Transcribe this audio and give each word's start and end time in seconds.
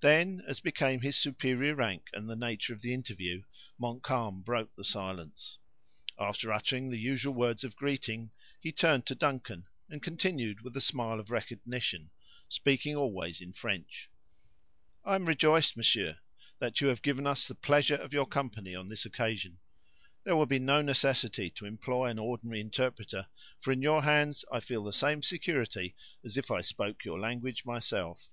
Then, 0.00 0.42
as 0.48 0.58
became 0.58 1.02
his 1.02 1.18
superior 1.18 1.74
rank 1.74 2.08
and 2.14 2.30
the 2.30 2.34
nature 2.34 2.72
of 2.72 2.80
the 2.80 2.94
interview, 2.94 3.42
Montcalm 3.76 4.40
broke 4.40 4.74
the 4.74 4.84
silence. 4.84 5.58
After 6.18 6.50
uttering 6.50 6.88
the 6.88 6.98
usual 6.98 7.34
words 7.34 7.62
of 7.62 7.76
greeting, 7.76 8.32
he 8.58 8.72
turned 8.72 9.04
to 9.04 9.14
Duncan, 9.14 9.66
and 9.90 10.02
continued, 10.02 10.62
with 10.62 10.74
a 10.78 10.80
smile 10.80 11.20
of 11.20 11.30
recognition, 11.30 12.08
speaking 12.48 12.96
always 12.96 13.42
in 13.42 13.52
French: 13.52 14.08
"I 15.04 15.14
am 15.14 15.26
rejoiced, 15.26 15.76
monsieur, 15.76 16.16
that 16.58 16.80
you 16.80 16.86
have 16.86 17.02
given 17.02 17.26
us 17.26 17.46
the 17.46 17.54
pleasure 17.54 17.96
of 17.96 18.14
your 18.14 18.24
company 18.24 18.74
on 18.74 18.88
this 18.88 19.04
occasion. 19.04 19.58
There 20.24 20.36
will 20.36 20.46
be 20.46 20.58
no 20.58 20.80
necessity 20.80 21.50
to 21.50 21.66
employ 21.66 22.06
an 22.06 22.18
ordinary 22.18 22.60
interpreter; 22.62 23.26
for, 23.60 23.72
in 23.72 23.82
your 23.82 24.04
hands, 24.04 24.42
I 24.50 24.60
feel 24.60 24.82
the 24.84 24.94
same 24.94 25.22
security 25.22 25.94
as 26.24 26.38
if 26.38 26.50
I 26.50 26.62
spoke 26.62 27.04
your 27.04 27.20
language 27.20 27.66
myself." 27.66 28.26